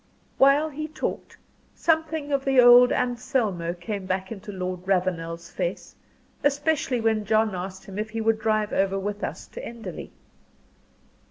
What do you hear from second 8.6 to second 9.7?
over with us to